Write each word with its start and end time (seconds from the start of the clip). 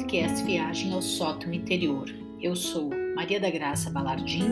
podcast 0.00 0.42
Viagem 0.44 0.94
ao 0.94 1.02
Sótão 1.02 1.52
Interior. 1.52 2.10
Eu 2.40 2.56
sou 2.56 2.88
Maria 3.14 3.38
da 3.38 3.50
Graça 3.50 3.90
Balardim, 3.90 4.46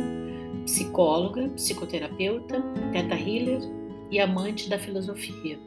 psicóloga, 0.64 1.48
psicoterapeuta, 1.50 2.62
teta 2.92 3.14
healer 3.14 3.60
e 4.10 4.20
amante 4.20 4.68
da 4.68 4.78
filosofia. 4.78 5.58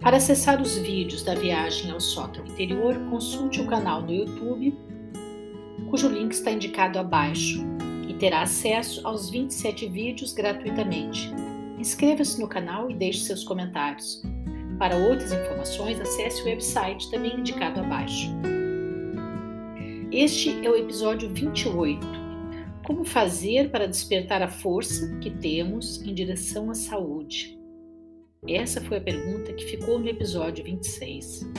Para 0.00 0.18
acessar 0.18 0.60
os 0.60 0.76
vídeos 0.76 1.22
da 1.22 1.34
Viagem 1.34 1.90
ao 1.90 1.98
Sótão 1.98 2.44
Interior, 2.44 2.94
consulte 3.08 3.60
o 3.62 3.66
canal 3.66 4.02
no 4.02 4.12
YouTube, 4.12 4.76
cujo 5.88 6.08
link 6.08 6.32
está 6.32 6.50
indicado 6.50 6.98
abaixo, 6.98 7.64
e 8.06 8.12
terá 8.14 8.42
acesso 8.42 9.00
aos 9.06 9.30
27 9.30 9.88
vídeos 9.88 10.34
gratuitamente. 10.34 11.30
Inscreva-se 11.78 12.38
no 12.38 12.48
canal 12.48 12.90
e 12.90 12.94
deixe 12.94 13.20
seus 13.20 13.42
comentários. 13.44 14.22
Para 14.78 14.96
outras 14.96 15.32
informações, 15.32 15.98
acesse 15.98 16.42
o 16.42 16.44
website 16.44 17.10
também 17.10 17.40
indicado 17.40 17.80
abaixo. 17.80 18.30
Este 20.12 20.64
é 20.64 20.70
o 20.70 20.76
episódio 20.76 21.28
28. 21.28 22.06
Como 22.84 23.04
fazer 23.04 23.70
para 23.70 23.88
despertar 23.88 24.40
a 24.40 24.46
força 24.46 25.18
que 25.18 25.30
temos 25.30 26.00
em 26.00 26.14
direção 26.14 26.70
à 26.70 26.74
saúde? 26.74 27.58
Essa 28.48 28.80
foi 28.80 28.98
a 28.98 29.00
pergunta 29.00 29.52
que 29.52 29.64
ficou 29.64 29.98
no 29.98 30.08
episódio 30.08 30.64
26. 30.64 31.50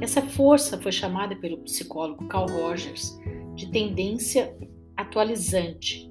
Essa 0.00 0.20
força 0.20 0.76
foi 0.76 0.90
chamada 0.90 1.36
pelo 1.36 1.58
psicólogo 1.58 2.26
Carl 2.26 2.48
Rogers 2.48 3.16
de 3.54 3.70
tendência 3.70 4.52
atualizante. 4.96 6.10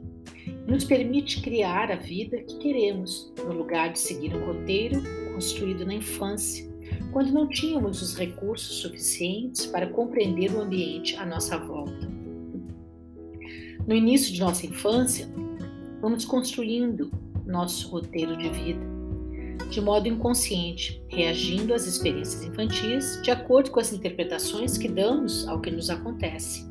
Nos 0.66 0.86
permite 0.86 1.41
criar 1.41 1.91
a 1.91 1.97
vida 1.97 2.38
que 2.44 2.59
queremos, 2.59 3.34
no 3.39 3.52
lugar 3.52 3.91
de 3.91 3.99
seguir 3.99 4.33
um 4.33 4.45
roteiro 4.45 5.03
construído 5.33 5.86
na 5.86 5.95
infância, 5.95 6.66
quando 7.12 7.31
não 7.31 7.48
tínhamos 7.48 8.02
os 8.02 8.16
recursos 8.16 8.78
suficientes 8.78 9.66
para 9.66 9.88
compreender 9.88 10.52
o 10.53 10.62
ambiente 10.62 11.16
à 11.16 11.26
nossa 11.26 11.58
volta. 11.58 12.09
No 13.88 13.95
início 13.95 14.34
de 14.34 14.39
nossa 14.39 14.66
infância, 14.66 15.28
vamos 16.02 16.26
construindo 16.26 17.12
nosso 17.45 17.89
roteiro 17.89 18.36
de 18.38 18.50
vida, 18.50 18.86
de 19.70 19.80
modo 19.80 20.08
inconsciente, 20.08 21.02
reagindo 21.08 21.73
às 21.73 21.86
experiências 21.88 22.44
infantis 22.44 23.22
de 23.23 23.32
acordo 23.32 23.72
com 23.72 23.80
as 23.80 23.94
interpretações 23.94 24.78
que 24.78 24.88
damos 24.88 25.48
ao 25.48 25.61
que 25.61 25.72
nos 25.72 25.89
acontece. 25.89 26.66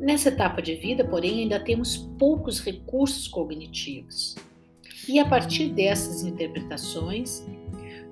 Nessa 0.00 0.28
etapa 0.28 0.62
de 0.62 0.74
vida, 0.76 1.04
porém, 1.04 1.40
ainda 1.42 1.58
temos 1.60 2.08
poucos 2.18 2.60
recursos 2.60 3.26
cognitivos. 3.26 4.36
E 5.08 5.18
a 5.18 5.26
partir 5.26 5.70
dessas 5.70 6.22
interpretações, 6.22 7.44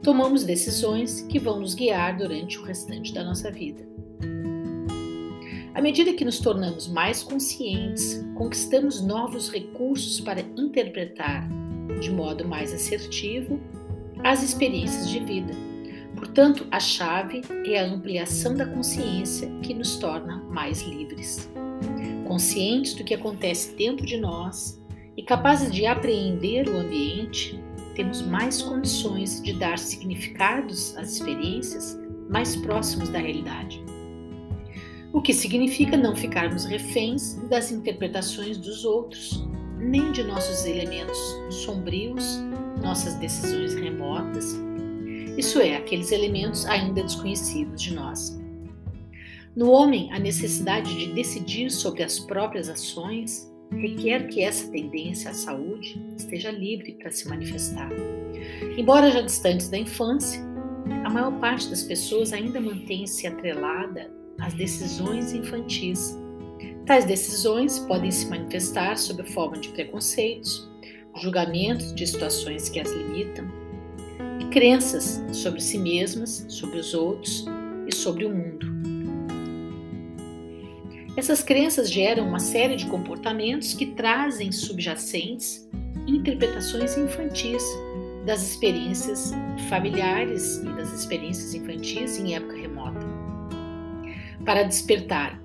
tomamos 0.02 0.44
decisões 0.44 1.22
que 1.22 1.38
vão 1.38 1.60
nos 1.60 1.74
guiar 1.74 2.16
durante 2.16 2.58
o 2.58 2.62
restante 2.62 3.12
da 3.12 3.24
nossa 3.24 3.50
vida. 3.50 3.86
À 5.74 5.82
medida 5.82 6.14
que 6.14 6.24
nos 6.24 6.38
tornamos 6.38 6.88
mais 6.88 7.22
conscientes, 7.22 8.24
conquistamos 8.34 9.02
novos 9.02 9.50
recursos 9.50 10.20
para 10.20 10.40
interpretar 10.56 11.46
de 12.00 12.10
modo 12.10 12.48
mais 12.48 12.72
assertivo 12.72 13.60
as 14.24 14.42
experiências 14.42 15.08
de 15.10 15.20
vida. 15.20 15.52
Portanto, 16.16 16.66
a 16.70 16.80
chave 16.80 17.42
é 17.66 17.78
a 17.78 17.86
ampliação 17.86 18.54
da 18.54 18.64
consciência 18.64 19.50
que 19.62 19.74
nos 19.74 19.96
torna 19.96 20.38
mais 20.44 20.80
livres. 20.80 21.50
Conscientes 22.26 22.94
do 22.94 23.04
que 23.04 23.12
acontece 23.12 23.76
dentro 23.76 24.06
de 24.06 24.16
nós 24.16 24.82
e 25.14 25.22
capazes 25.22 25.70
de 25.70 25.84
apreender 25.84 26.68
o 26.68 26.78
ambiente, 26.78 27.62
temos 27.96 28.22
mais 28.22 28.60
condições 28.60 29.42
de 29.42 29.54
dar 29.54 29.78
significados 29.78 30.96
às 30.96 31.14
experiências 31.14 31.98
mais 32.28 32.54
próximos 32.54 33.08
da 33.08 33.18
realidade. 33.18 33.82
O 35.12 35.22
que 35.22 35.32
significa 35.32 35.96
não 35.96 36.14
ficarmos 36.14 36.66
reféns 36.66 37.34
das 37.48 37.72
interpretações 37.72 38.58
dos 38.58 38.84
outros, 38.84 39.42
nem 39.78 40.12
de 40.12 40.22
nossos 40.22 40.66
elementos 40.66 41.18
sombrios, 41.50 42.38
nossas 42.82 43.14
decisões 43.14 43.74
remotas, 43.74 44.54
isso 45.38 45.60
é, 45.60 45.76
aqueles 45.76 46.12
elementos 46.12 46.66
ainda 46.66 47.02
desconhecidos 47.02 47.80
de 47.80 47.94
nós. 47.94 48.38
No 49.54 49.70
homem, 49.70 50.12
a 50.12 50.18
necessidade 50.18 50.94
de 50.94 51.12
decidir 51.12 51.70
sobre 51.70 52.02
as 52.02 52.18
próprias 52.18 52.68
ações 52.68 53.50
requer 53.72 54.28
que 54.28 54.42
essa 54.42 54.70
tendência 54.70 55.30
à 55.30 55.34
saúde 55.34 56.00
esteja 56.16 56.50
livre 56.50 56.92
para 56.92 57.10
se 57.10 57.28
manifestar. 57.28 57.90
Embora 58.76 59.10
já 59.10 59.20
distantes 59.20 59.68
da 59.68 59.78
infância, 59.78 60.40
a 61.04 61.10
maior 61.10 61.32
parte 61.40 61.68
das 61.68 61.82
pessoas 61.82 62.32
ainda 62.32 62.60
mantém-se 62.60 63.26
atrelada 63.26 64.10
às 64.40 64.54
decisões 64.54 65.32
infantis. 65.32 66.16
Tais 66.84 67.04
decisões 67.04 67.80
podem 67.80 68.10
se 68.10 68.26
manifestar 68.28 68.96
sob 68.96 69.22
forma 69.32 69.58
de 69.58 69.68
preconceitos, 69.70 70.70
julgamentos 71.16 71.94
de 71.94 72.06
situações 72.06 72.68
que 72.68 72.78
as 72.78 72.90
limitam 72.92 73.46
e 74.40 74.44
crenças 74.50 75.22
sobre 75.32 75.60
si 75.60 75.78
mesmas, 75.78 76.44
sobre 76.48 76.78
os 76.78 76.94
outros 76.94 77.44
e 77.88 77.94
sobre 77.94 78.24
o 78.24 78.30
mundo. 78.30 78.75
Essas 81.16 81.42
crenças 81.42 81.90
geram 81.90 82.28
uma 82.28 82.38
série 82.38 82.76
de 82.76 82.84
comportamentos 82.86 83.72
que 83.72 83.86
trazem 83.86 84.52
subjacentes 84.52 85.66
interpretações 86.06 86.96
infantis 86.98 87.62
das 88.26 88.42
experiências 88.42 89.32
familiares 89.70 90.58
e 90.58 90.64
das 90.74 90.92
experiências 90.92 91.54
infantis 91.54 92.18
em 92.18 92.34
época 92.34 92.54
remota. 92.54 93.00
Para 94.44 94.62
despertar 94.62 95.42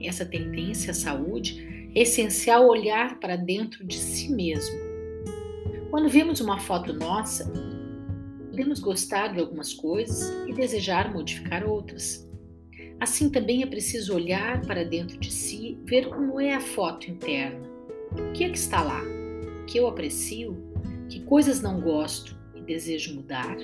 essa 0.00 0.24
tendência 0.24 0.92
à 0.92 0.94
saúde, 0.94 1.90
é 1.94 2.00
essencial 2.00 2.66
olhar 2.66 3.20
para 3.20 3.36
dentro 3.36 3.84
de 3.86 3.96
si 3.96 4.32
mesmo. 4.32 4.76
Quando 5.90 6.08
vemos 6.08 6.40
uma 6.40 6.58
foto 6.58 6.92
nossa, 6.94 7.52
podemos 8.50 8.80
gostar 8.80 9.34
de 9.34 9.40
algumas 9.40 9.74
coisas 9.74 10.32
e 10.48 10.54
desejar 10.54 11.12
modificar 11.12 11.66
outras. 11.66 12.31
Assim 13.02 13.28
também 13.28 13.64
é 13.64 13.66
preciso 13.66 14.14
olhar 14.14 14.64
para 14.64 14.84
dentro 14.84 15.18
de 15.18 15.28
si, 15.28 15.76
ver 15.84 16.08
como 16.08 16.40
é 16.40 16.54
a 16.54 16.60
foto 16.60 17.10
interna. 17.10 17.68
O 18.12 18.32
que 18.32 18.44
é 18.44 18.48
que 18.48 18.56
está 18.56 18.80
lá? 18.80 19.02
Que 19.66 19.78
eu 19.78 19.88
aprecio? 19.88 20.56
Que 21.08 21.18
coisas 21.18 21.60
não 21.60 21.80
gosto 21.80 22.38
e 22.54 22.60
desejo 22.60 23.16
mudar? 23.16 23.56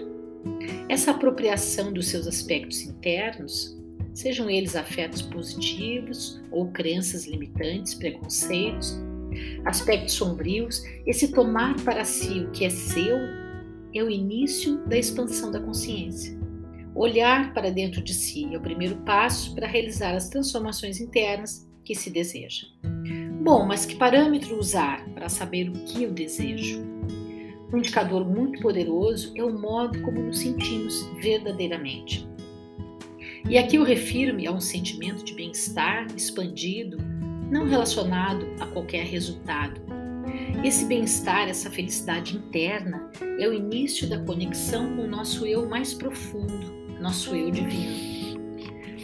Essa 0.89 1.13
apropriação 1.13 1.93
dos 1.93 2.09
seus 2.09 2.27
aspectos 2.27 2.83
internos, 2.83 3.79
sejam 4.13 4.51
eles 4.51 4.75
afetos 4.75 5.23
positivos 5.23 6.43
ou 6.51 6.73
crenças 6.73 7.25
limitantes, 7.25 7.95
preconceitos, 7.95 8.99
aspectos 9.65 10.15
sombrios, 10.15 10.83
esse 11.07 11.29
tomar 11.31 11.77
para 11.85 12.05
si 12.05 12.41
o 12.41 12.51
que 12.51 12.65
é 12.65 12.71
seu 12.71 13.17
é 13.95 14.03
o 14.03 14.11
início 14.11 14.79
da 14.89 14.99
expansão 14.99 15.53
da 15.53 15.61
consciência. 15.61 16.38
Olhar 16.99 17.55
para 17.55 17.71
dentro 17.71 18.03
de 18.03 18.13
si 18.13 18.53
é 18.53 18.59
o 18.59 18.61
primeiro 18.61 18.97
passo 18.97 19.55
para 19.55 19.69
realizar 19.69 20.17
as 20.17 20.29
transformações 20.29 21.01
internas 21.01 21.65
que 21.85 21.95
se 21.95 22.11
deseja. 22.11 22.67
Bom, 23.41 23.65
mas 23.65 23.87
que 23.87 23.95
parâmetro 23.95 24.59
usar 24.59 25.09
para 25.11 25.29
saber 25.29 25.69
o 25.69 25.75
que 25.85 26.03
eu 26.03 26.11
desejo? 26.11 26.85
Um 27.73 27.79
indicador 27.79 28.29
muito 28.29 28.61
poderoso 28.61 29.33
é 29.37 29.45
o 29.45 29.57
modo 29.57 30.03
como 30.03 30.21
nos 30.21 30.41
sentimos 30.41 31.09
verdadeiramente. 31.23 32.29
E 33.49 33.57
aqui 33.57 33.77
eu 33.77 33.85
refiro-me 33.85 34.49
a 34.49 34.53
um 34.53 34.61
sentimento 34.61 35.25
de 35.25 35.35
bem-estar 35.35 36.05
expandido, 36.17 36.99
não 37.49 37.65
relacionado 37.69 38.45
a 38.59 38.67
qualquer 38.67 39.05
resultado. 39.05 39.81
Esse 40.65 40.85
bem-estar, 40.85 41.49
essa 41.49 41.71
felicidade 41.71 42.37
interna, 42.37 43.09
é 43.39 43.47
o 43.47 43.53
início 43.53 44.11
da 44.11 44.19
conexão 44.19 44.97
com 44.97 45.03
o 45.05 45.09
nosso 45.09 45.47
eu 45.47 45.69
mais 45.69 45.95
profundo, 45.95 46.88
nosso 47.01 47.35
eu 47.35 47.51
divino. 47.51 48.09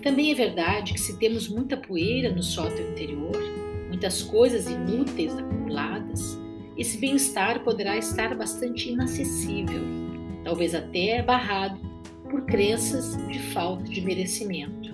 Também 0.02 0.30
é 0.30 0.34
verdade 0.34 0.92
que 0.92 1.00
se 1.00 1.18
temos 1.18 1.48
muita 1.48 1.76
poeira 1.76 2.30
no 2.30 2.42
sótão 2.42 2.90
interior, 2.90 3.40
muitas 3.88 4.22
coisas 4.22 4.66
inúteis 4.68 5.34
acumuladas, 5.34 6.38
esse 6.76 6.98
bem-estar 6.98 7.62
poderá 7.62 7.96
estar 7.96 8.34
bastante 8.34 8.90
inacessível, 8.90 9.80
talvez 10.44 10.74
até 10.74 11.22
barrado 11.22 11.78
por 12.28 12.42
crenças 12.42 13.16
de 13.28 13.38
falta 13.38 13.84
de 13.84 14.00
merecimento. 14.00 14.92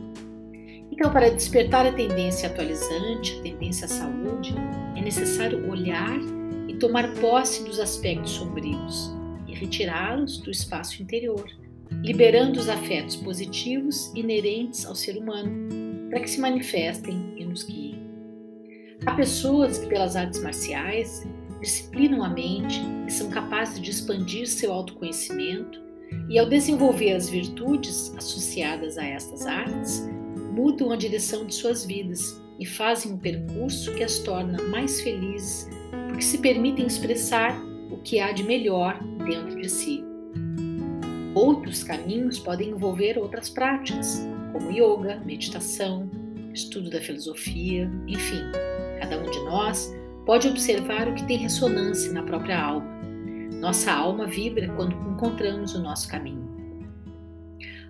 Então, 0.92 1.10
para 1.10 1.30
despertar 1.30 1.86
a 1.86 1.92
tendência 1.92 2.48
atualizante, 2.48 3.38
a 3.38 3.42
tendência 3.42 3.86
à 3.86 3.88
saúde, 3.88 4.54
é 4.94 5.00
necessário 5.00 5.70
olhar 5.70 6.18
e 6.68 6.74
tomar 6.74 7.14
posse 7.14 7.64
dos 7.64 7.80
aspectos 7.80 8.32
sombrios 8.32 9.10
e 9.48 9.54
retirá-los 9.54 10.38
do 10.38 10.50
espaço 10.50 11.02
interior 11.02 11.50
liberando 12.02 12.58
os 12.58 12.68
afetos 12.68 13.16
positivos 13.16 14.12
inerentes 14.14 14.86
ao 14.86 14.94
ser 14.94 15.16
humano, 15.16 15.68
para 16.08 16.20
que 16.20 16.30
se 16.30 16.40
manifestem 16.40 17.34
e 17.36 17.44
nos 17.44 17.64
guiem. 17.64 18.08
Há 19.06 19.14
pessoas 19.14 19.78
que, 19.78 19.86
pelas 19.86 20.16
artes 20.16 20.42
marciais, 20.42 21.26
disciplinam 21.60 22.22
a 22.22 22.28
mente 22.28 22.80
e 23.06 23.10
são 23.10 23.30
capazes 23.30 23.80
de 23.80 23.90
expandir 23.90 24.46
seu 24.46 24.72
autoconhecimento, 24.72 25.80
e 26.28 26.38
ao 26.38 26.48
desenvolver 26.48 27.12
as 27.12 27.28
virtudes 27.28 28.14
associadas 28.16 28.98
a 28.98 29.04
estas 29.04 29.46
artes, 29.46 30.08
mudam 30.52 30.90
a 30.90 30.96
direção 30.96 31.46
de 31.46 31.54
suas 31.54 31.84
vidas 31.84 32.40
e 32.58 32.66
fazem 32.66 33.12
um 33.12 33.18
percurso 33.18 33.94
que 33.94 34.02
as 34.02 34.18
torna 34.18 34.60
mais 34.64 35.00
felizes 35.00 35.68
porque 36.20 36.22
se 36.22 36.38
permitem 36.38 36.86
expressar 36.86 37.58
o 37.90 37.96
que 37.98 38.20
há 38.20 38.32
de 38.32 38.42
melhor 38.42 39.02
dentro 39.24 39.60
de 39.60 39.68
si. 39.68 40.09
Outros 41.34 41.84
caminhos 41.84 42.38
podem 42.38 42.70
envolver 42.70 43.16
outras 43.16 43.48
práticas, 43.48 44.20
como 44.52 44.72
yoga, 44.72 45.20
meditação, 45.24 46.10
estudo 46.52 46.90
da 46.90 47.00
filosofia, 47.00 47.90
enfim, 48.08 48.42
cada 48.98 49.18
um 49.18 49.30
de 49.30 49.38
nós 49.44 49.94
pode 50.26 50.48
observar 50.48 51.08
o 51.08 51.14
que 51.14 51.26
tem 51.26 51.38
ressonância 51.38 52.12
na 52.12 52.22
própria 52.22 52.60
alma. 52.60 52.86
Nossa 53.60 53.92
alma 53.92 54.26
vibra 54.26 54.68
quando 54.74 54.94
encontramos 55.12 55.74
o 55.74 55.82
nosso 55.82 56.08
caminho. 56.08 56.48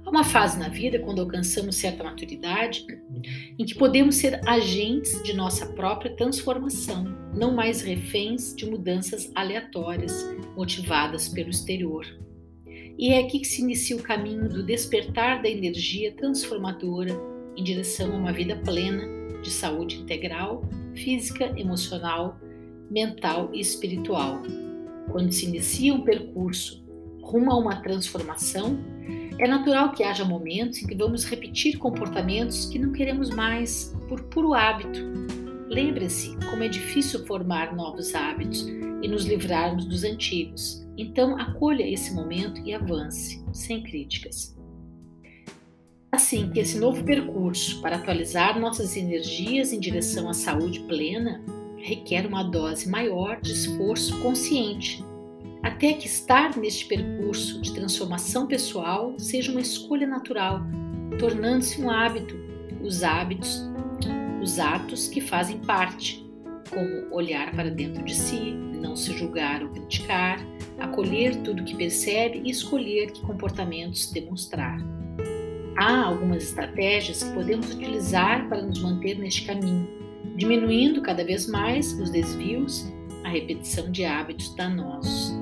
Há 0.05 0.11
uma 0.11 0.25
fase 0.25 0.59
na 0.59 0.69
vida, 0.69 0.99
quando 0.99 1.21
alcançamos 1.21 1.77
certa 1.77 2.03
maturidade, 2.03 2.85
em 3.59 3.65
que 3.65 3.75
podemos 3.75 4.17
ser 4.17 4.41
agentes 4.49 5.23
de 5.23 5.35
nossa 5.35 5.67
própria 5.67 6.15
transformação, 6.17 7.05
não 7.35 7.55
mais 7.55 7.83
reféns 7.83 8.55
de 8.55 8.69
mudanças 8.69 9.31
aleatórias 9.35 10.27
motivadas 10.57 11.29
pelo 11.29 11.51
exterior. 11.51 12.05
E 13.01 13.15
é 13.15 13.21
aqui 13.21 13.39
que 13.39 13.47
se 13.47 13.63
inicia 13.63 13.97
o 13.97 14.03
caminho 14.03 14.47
do 14.47 14.63
despertar 14.63 15.41
da 15.41 15.49
energia 15.49 16.13
transformadora 16.13 17.19
em 17.57 17.65
direção 17.65 18.13
a 18.13 18.17
uma 18.17 18.31
vida 18.31 18.55
plena 18.57 19.09
de 19.41 19.51
saúde 19.51 19.97
integral, 19.97 20.69
física, 20.95 21.47
emocional, 21.59 22.39
mental 22.91 23.49
e 23.55 23.61
espiritual. 23.61 24.43
Quando 25.11 25.33
se 25.33 25.47
inicia 25.47 25.95
um 25.95 26.03
percurso 26.03 26.85
rumo 27.23 27.51
a 27.51 27.57
uma 27.57 27.77
transformação, 27.77 28.79
é 29.39 29.49
natural 29.49 29.93
que 29.93 30.05
haja 30.05 30.23
momentos 30.23 30.83
em 30.83 30.87
que 30.87 30.95
vamos 30.95 31.25
repetir 31.25 31.79
comportamentos 31.79 32.67
que 32.67 32.79
não 32.79 32.93
queremos 32.93 33.31
mais 33.31 33.97
por 34.11 34.25
puro 34.25 34.53
hábito. 34.53 35.01
Lembre-se 35.71 36.37
como 36.51 36.65
é 36.65 36.69
difícil 36.69 37.25
formar 37.25 37.75
novos 37.75 38.15
hábitos 38.15 38.69
e 38.69 39.09
nos 39.09 39.25
livrarmos 39.25 39.87
dos 39.87 40.05
antigos. 40.05 40.87
Então, 41.01 41.39
acolha 41.39 41.83
esse 41.83 42.13
momento 42.13 42.61
e 42.61 42.75
avance, 42.75 43.43
sem 43.55 43.83
críticas. 43.83 44.55
Assim 46.13 46.51
que 46.51 46.61
esse 46.61 46.79
novo 46.79 47.03
percurso 47.03 47.81
para 47.81 47.97
atualizar 47.97 48.61
nossas 48.61 48.95
energias 48.99 49.73
em 49.73 49.81
direção 49.81 50.29
à 50.29 50.35
saúde 50.35 50.81
plena 50.81 51.43
requer 51.79 52.27
uma 52.27 52.43
dose 52.43 52.87
maior 52.87 53.41
de 53.41 53.51
esforço 53.51 54.21
consciente 54.21 55.03
até 55.63 55.95
que 55.95 56.07
estar 56.07 56.55
neste 56.59 56.85
percurso 56.85 57.63
de 57.63 57.73
transformação 57.73 58.47
pessoal 58.47 59.15
seja 59.19 59.53
uma 59.53 59.61
escolha 59.63 60.07
natural, 60.07 60.61
tornando-se 61.19 61.81
um 61.81 61.89
hábito, 61.91 62.35
os 62.83 63.03
hábitos, 63.03 63.63
os 64.43 64.59
atos 64.59 65.09
que 65.09 65.23
fazem 65.23 65.59
parte, 65.61 66.23
como 66.69 67.15
olhar 67.15 67.53
para 67.53 67.71
dentro 67.71 68.05
de 68.05 68.15
si, 68.15 68.53
não 68.81 68.95
se 68.95 69.17
julgar 69.17 69.63
ou 69.63 69.71
criticar, 69.71 70.39
acolher 70.81 71.37
tudo 71.43 71.65
que 71.65 71.77
percebe 71.77 72.43
e 72.45 72.51
escolher 72.51 73.13
que 73.13 73.21
comportamentos 73.23 74.11
demonstrar. 74.11 74.79
Há 75.77 76.05
algumas 76.05 76.43
estratégias 76.43 77.23
que 77.23 77.33
podemos 77.33 77.73
utilizar 77.73 78.49
para 78.49 78.63
nos 78.63 78.83
manter 78.83 79.19
neste 79.19 79.47
caminho, 79.47 79.89
diminuindo 80.37 81.01
cada 81.03 81.25
vez 81.25 81.47
mais 81.47 81.93
os 81.99 82.11
desvios, 82.11 82.91
a 83.25 83.29
repetição 83.29 83.91
de 83.91 84.05
hábitos 84.05 84.55
danosos. 84.55 85.33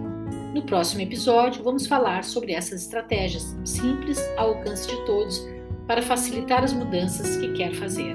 No 0.55 0.63
próximo 0.63 1.03
episódio, 1.03 1.63
vamos 1.63 1.87
falar 1.87 2.25
sobre 2.25 2.53
essas 2.53 2.83
estratégias 2.83 3.57
simples 3.65 4.19
ao 4.37 4.55
alcance 4.55 4.89
de 4.89 5.07
todos 5.07 5.47
para 5.87 6.03
facilitar 6.03 6.65
as 6.65 6.73
mudanças 6.73 7.37
que 7.37 7.53
quer 7.53 7.75
fazer. 7.75 8.15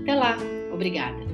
Até 0.00 0.14
lá, 0.14 0.36
obrigada! 0.72 1.33